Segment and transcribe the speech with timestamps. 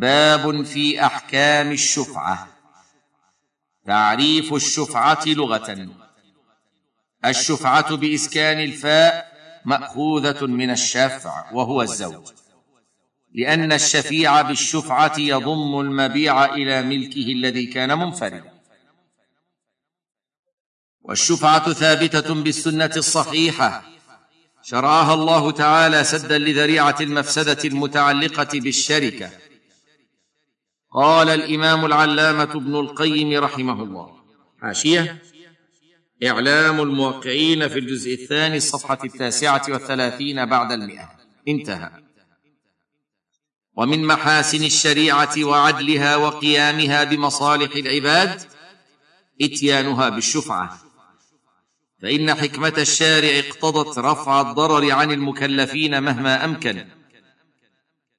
[0.00, 2.48] باب في أحكام الشفعة.
[3.86, 5.88] تعريف الشفعة لغة.
[7.24, 9.32] الشفعة بإسكان الفاء
[9.64, 12.32] مأخوذة من الشفع وهو الزوج.
[13.34, 18.52] لأن الشفيع بالشفعة يضم المبيع إلى ملكه الذي كان منفردا.
[21.02, 23.82] والشفعة ثابتة بالسنة الصحيحة.
[24.62, 29.49] شرعها الله تعالى سدا لذريعة المفسدة المتعلقة بالشركة.
[30.92, 34.20] قال الإمام العلامة ابن القيم رحمه الله.
[34.62, 35.22] حاشيه
[36.26, 41.10] إعلام الموقعين في الجزء الثاني الصفحة التاسعة والثلاثين بعد المئة.
[41.48, 41.90] انتهى.
[43.76, 48.42] ومن محاسن الشريعة وعدلها وقيامها بمصالح العباد
[49.42, 50.78] إتيانها بالشفعة.
[52.02, 56.99] فإن حكمة الشارع اقتضت رفع الضرر عن المكلفين مهما أمكن.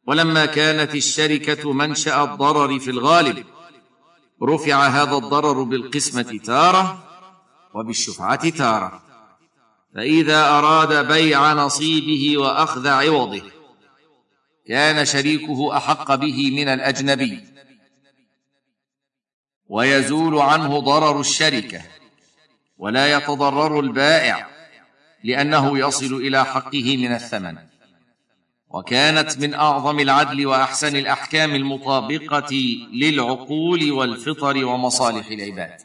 [0.08, 3.46] ولما كانت الشركة منشأ الضرر في الغالب
[4.44, 7.04] رفع هذا الضرر بالقسمة تارة
[7.74, 9.04] وبالشفعة تارة.
[9.96, 13.42] فإذا أراد بيع نصيبه وأخذ عوضه
[14.68, 17.44] كان شريكه أحق به من الأجنبي.
[19.70, 21.82] ويزول عنه ضرر الشركة
[22.78, 24.48] ولا يتضرر البائع
[25.24, 27.71] لأنه يصل إلى حقه من الثمن.
[28.74, 32.54] وكانت من أعظم العدل وأحسن الأحكام المطابقة
[32.94, 35.82] للعقول والفطر ومصالح العباد.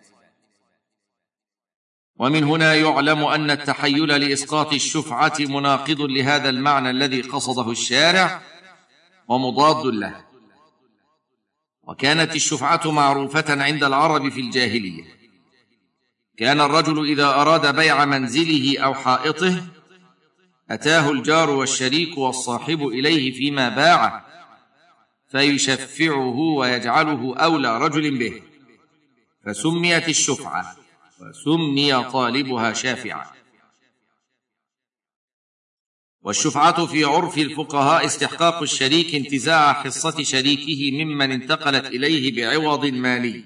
[2.18, 8.42] ومن هنا يعلم أن التحيل لإسقاط الشفعة مناقض لهذا المعنى الذي قصده الشارع
[9.28, 10.24] ومضاد له.
[11.82, 15.04] وكانت الشفعة معروفة عند العرب في الجاهلية.
[16.38, 19.62] كان الرجل إذا أراد بيع منزله أو حائطه
[20.70, 24.27] أتاه الجار والشريك والصاحب إليه فيما باعه
[25.31, 28.42] فيشفعه ويجعله أولى رجل به.
[29.44, 30.77] فسميت الشفعة
[31.20, 33.27] وسمي طالبها شافعا.
[36.22, 43.44] والشفعة في عرف الفقهاء استحقاق الشريك انتزاع حصة شريكه ممن انتقلت إليه بعوض مالي.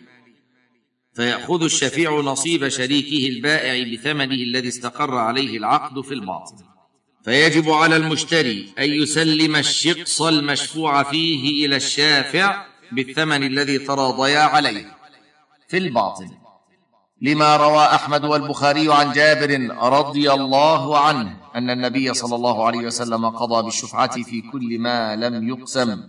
[1.14, 6.70] فيأخذ الشفيع نصيب شريكه البائع بثمنه الذي استقر عليه العقد في الباطن
[7.25, 14.97] فيجب على المشتري أن يسلم الشقص المشفوع فيه إلى الشافع بالثمن الذي تراضيا عليه.
[15.69, 16.30] في الباطن
[17.22, 23.26] لما روى أحمد والبخاري عن جابر رضي الله عنه أن النبي صلى الله عليه وسلم
[23.30, 26.00] قضى بالشفعة في كل ما لم يقسم.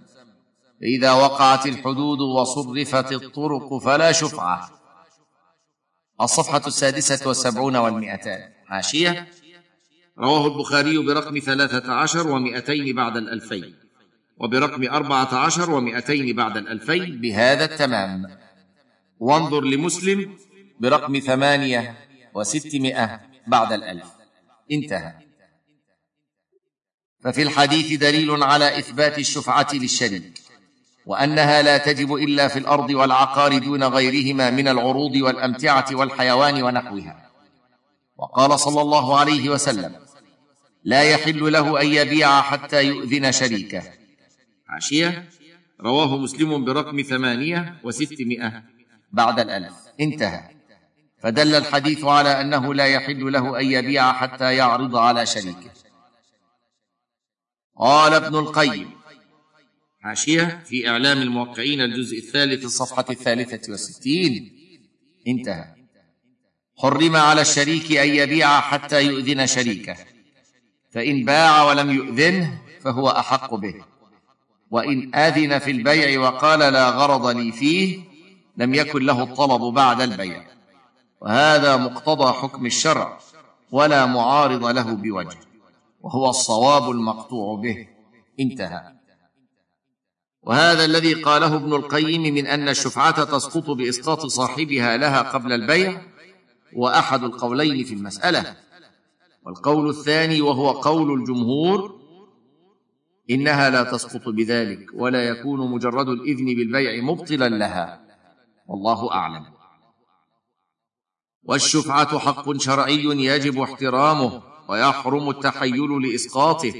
[0.81, 4.69] فإذا وقعت الحدود وصرفت الطرق فلا شفعة.
[6.21, 8.39] الصفحة السادسة والسبعون والمئتان.
[8.67, 9.27] حاشيه
[10.21, 13.75] رواه البخاري برقم ثلاثة عشر ومئتين بعد الألفين
[14.37, 17.21] وبرقم أربعة عشر ومئتين بعد الألفين.
[17.21, 18.37] بهذا التمام.
[19.19, 20.37] وانظر لمسلم
[20.79, 21.97] برقم ثمانية
[22.33, 24.05] وستمائة بعد الألف.
[24.71, 25.13] انتهى.
[27.23, 30.41] ففي الحديث دليل على إثبات الشفعة للشريك
[31.05, 37.31] وأنها لا تجب إلا في الأرض والعقار دون غيرهما من العروض والأمتعة والحيوان ونحوها.
[38.17, 40.00] وقال صلى الله عليه وسلم
[40.83, 43.83] لا يحل له أن يبيع حتى يؤذن شريكه.
[44.69, 45.29] عشية.
[45.81, 48.63] رواه مسلم برقم ثمانية وستمائة.
[49.11, 49.73] بعد الألف.
[49.99, 50.49] انتهى.
[51.23, 55.71] فدل الحديث على أنه لا يحل له أن يبيع حتى يعرض على شريكه.
[57.79, 58.91] قال ابن القيم.
[60.01, 64.51] حاشيه في إعلام الموقعين الجزء الثالث الصفحه الثالثة والستين
[65.27, 65.75] انتهى.
[66.77, 70.10] حرم على الشريك أن يبيع حتى يؤذن شريكه.
[70.91, 73.75] فإن باع ولم يؤذنه فهو أحق به.
[74.71, 77.99] وإن أذن في البيع وقال لا غرض لي فيه
[78.57, 80.43] لم يكن له الطلب بعد البيع.
[81.21, 83.17] وهذا مقتضى حكم الشرع
[83.71, 85.39] ولا معارض له بوجه
[86.01, 87.87] وهو الصواب المقطوع به.
[88.39, 88.81] انتهى.
[90.43, 96.01] وهذا الذي قاله ابن القيم من أن الشفعة تسقط بإسقاط صاحبها لها قبل البيع
[96.73, 98.55] واحد القولين في المسألة.
[99.45, 102.01] والقول الثاني وهو قول الجمهور
[103.29, 108.01] إنها لا تسقط بذلك ولا يكون مجرد الإذن بالبيع مبطلا لها.
[108.67, 109.45] والله أعلم.
[111.43, 116.73] والشفعة حق شرعي يجب احترامه ويحرم التحيل لإسقاطه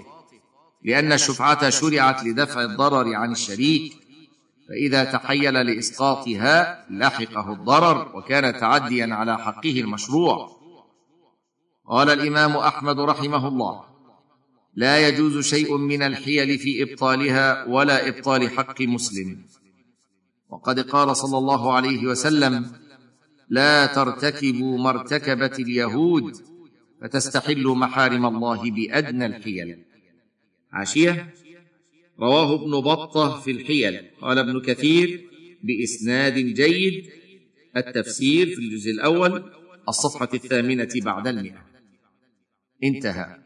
[0.83, 3.93] لأن الشفعة شرعت لدفع الضرر عن الشريك
[4.69, 10.60] فإذا تحيل لإسقاطها لحقه الضرر وكان تعديا على حقه المشروع.
[11.87, 13.83] قال الإمام أحمد رحمه الله
[14.75, 19.45] لا يجوز شيء من الحيل في إبطالها ولا إبطال حق مسلم.
[20.49, 22.71] وقد قال صلى الله عليه وسلم
[23.49, 26.37] لا ترتكبوا ما ارتكبت اليهود
[27.01, 29.83] فتستحلوا محارم الله بأدنى الحيل.
[30.71, 31.33] عاشية؟
[32.19, 34.01] رواه ابن بطة في الحيل.
[34.21, 35.29] قال ابن كثير
[35.63, 37.09] بإسناد جيد
[37.77, 39.51] التفسير في الجزء الأول
[39.89, 41.70] الصفحة الثامنة بعد المئة.
[42.83, 43.37] انتهى.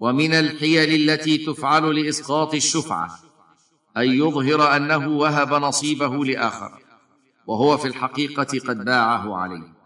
[0.00, 3.18] ومن الحيل التي تفعل لإسقاط الشفعة
[3.96, 6.82] أن يظهر أنه وهب نصيبه لآخر
[7.46, 9.80] وهو في الحقيقة قد باعه عليه.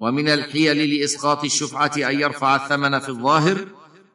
[0.00, 3.66] ومن الحيل لإسقاط الشفعة أن يرفع الثمن في الظاهر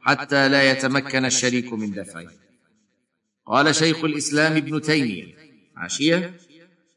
[0.01, 2.27] حتى لا يتمكن الشريك من دفعه.
[3.45, 5.35] قال شيخ الإسلام ابن تيمية
[5.75, 6.38] عاشيه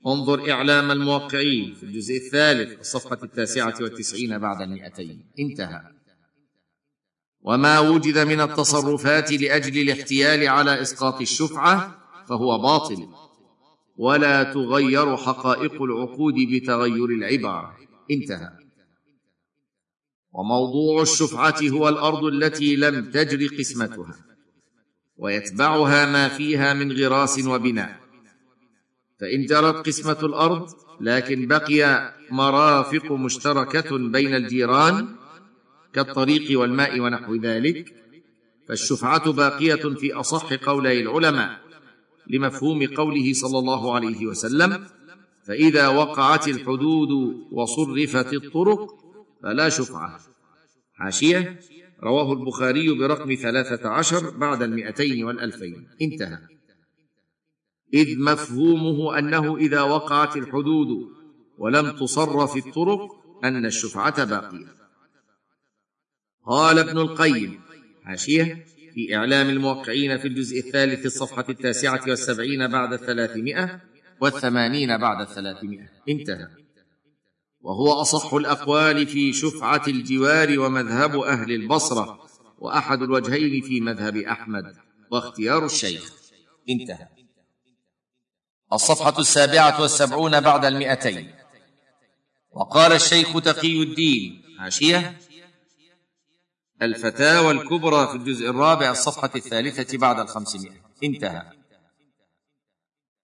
[0.06, 5.26] انظر إعلام الموقعين في الجزء الثالث الصفحه التاسعة والتسعين بعد المئتين.
[5.38, 6.01] انتهى.
[7.42, 11.98] وما وجد من التصرفات لأجل الاحتيال على إسقاط الشفعة
[12.28, 13.08] فهو باطل.
[13.96, 17.76] ولا تغير حقائق العقود بتغير العبارة.
[18.10, 18.50] انتهى.
[20.32, 24.14] وموضوع الشفعة هو الأرض التي لم تجر قسمتها.
[25.16, 28.00] ويتبعها ما فيها من غراس وبناء.
[29.20, 30.68] فإن جرت قسمة الأرض
[31.00, 35.08] لكن بقي مرافق مشتركة بين الجيران
[35.94, 37.94] كالطريق والماء ونحو ذلك
[38.68, 41.60] فالشفعة باقية في أصح قولي العلماء
[42.26, 44.86] لمفهوم قوله صلى الله عليه وسلم
[45.46, 47.08] فإذا وقعت الحدود
[47.52, 48.86] وصرفت الطرق
[49.42, 50.20] فلا شفعة
[50.94, 51.60] حاشية
[52.02, 55.88] رواه البخاري برقم ثلاثة عشر بعد المئتين والألفين.
[56.02, 56.38] انتهى.
[57.94, 60.88] إذ مفهومه أنه إذا وقعت الحدود
[61.58, 63.00] ولم تصرف الطرق
[63.44, 64.81] أن الشفعة باقية.
[66.46, 67.60] قال ابن القيم
[68.04, 73.80] حاشية في إعلام الموقعين في الجزء الثالث الصفحة التاسعة والسبعين بعد الثلاثمائة
[74.20, 76.46] والثمانين بعد الثلاثمائة انتهى.
[77.60, 82.26] وهو أصح الأقوال في شفعة الجوار ومذهب أهل البصرة
[82.58, 84.74] وأحد الوجهين في مذهب أحمد
[85.10, 86.12] واختيار الشيخ.
[86.70, 87.08] انتهى.
[88.72, 91.30] الصفحة السابعة والسبعون بعد المئتين.
[92.52, 95.18] وقال الشيخ تقي الدين حاشية
[96.82, 100.80] الفتاوى الكبرى في الجزء الرابع الصفحة الثالثة بعد الخمسمائة.
[101.04, 101.42] انتهى.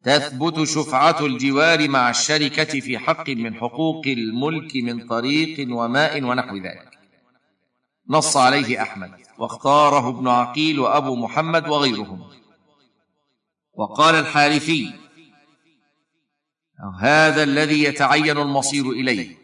[0.04, 6.98] تثبت شفعة الجوار مع الشركة في حق من حقوق الملك من طريق وماء ونحو ذلك.
[8.08, 9.10] نص عليه أحمد.
[9.38, 12.30] واختاره ابن عقيل وأبو محمد وغيرهم.
[13.74, 14.92] وقال الحارثي
[17.00, 19.36] هذا الذي يتعين المصير إليه.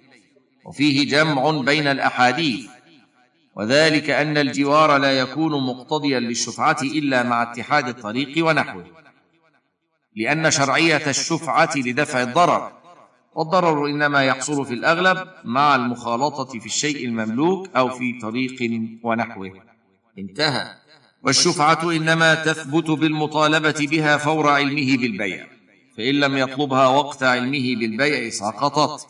[0.66, 2.73] وفيه جمع بين الأحاديث.
[3.56, 8.84] وذلك أن الجوار لا يكون مقتضيا للشفعة إلا مع اتحاد الطريق ونحوه
[10.16, 12.72] لأن شرعية الشفعة لدفع الضرر
[13.34, 18.70] والضرر إنما يحصل في الأغلب مع المخالطة في الشيء المملوك أو في طريق
[19.02, 19.62] ونحوه.
[20.18, 20.74] انتهى.
[21.22, 25.46] والشفعة إنما تثبت بالمطالبة بها فور علمه بالبيع
[25.96, 29.06] فإن لم يطلبها وقت علمه بالبيع سقطت.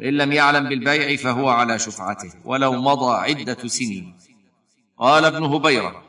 [0.00, 4.14] فإن لم يعلم بالبيع فهو على شفعته ولو مضى عدة سنين.
[4.98, 6.02] قال ابن هبيرة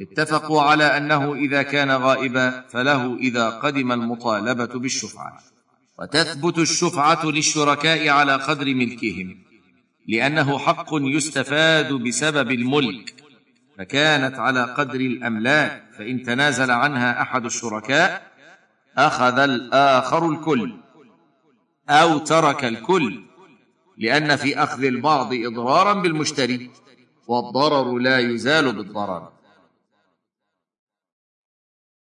[0.00, 5.38] اتفقوا على أنه إذا كان غائبا فله إذا قدم المطالبة بالشفعة.
[5.98, 9.38] وتثبت الشفعة للشركاء على قدر ملكهم
[10.08, 13.14] لأنه حق يستفاد بسبب الملك.
[13.78, 18.32] فكانت على قدر الأملاك فإن تنازل عنها أحد الشركاء
[18.98, 20.85] أخذ الآخر الكل.
[21.88, 23.22] أو ترك الكل
[23.98, 26.70] لأن في أخذ البعض إضرارا بالمشتري
[27.26, 29.35] والضرر لا يزال بالضرر.